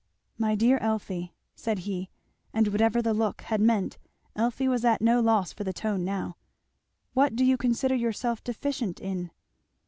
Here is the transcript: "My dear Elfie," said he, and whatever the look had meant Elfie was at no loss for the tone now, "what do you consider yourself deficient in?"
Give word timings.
"My 0.39 0.55
dear 0.55 0.79
Elfie," 0.79 1.31
said 1.53 1.77
he, 1.85 2.09
and 2.53 2.69
whatever 2.69 3.03
the 3.03 3.13
look 3.13 3.41
had 3.43 3.61
meant 3.61 3.99
Elfie 4.35 4.67
was 4.67 4.83
at 4.83 4.99
no 4.99 5.19
loss 5.19 5.53
for 5.53 5.63
the 5.63 5.73
tone 5.73 6.03
now, 6.03 6.37
"what 7.13 7.35
do 7.35 7.45
you 7.45 7.55
consider 7.55 7.93
yourself 7.93 8.43
deficient 8.43 8.99
in?" 8.99 9.29